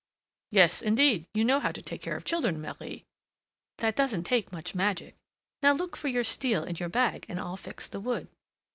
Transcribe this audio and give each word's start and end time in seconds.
"Yes, 0.49 0.81
indeed! 0.81 1.27
you 1.35 1.45
know 1.45 1.59
how 1.59 1.71
to 1.71 1.79
take 1.79 2.01
care 2.01 2.17
of 2.17 2.25
children, 2.25 2.59
Marie!" 2.59 3.05
"That 3.77 3.95
doesn't 3.95 4.23
take 4.23 4.51
much 4.51 4.73
magic. 4.73 5.15
Now 5.61 5.73
look 5.73 5.95
for 5.95 6.07
your 6.07 6.23
steel 6.23 6.63
in 6.63 6.77
your 6.77 6.89
bag, 6.89 7.27
and 7.29 7.39
I'll 7.39 7.55
fix 7.55 7.87
the 7.87 7.99
wood." 7.99 8.27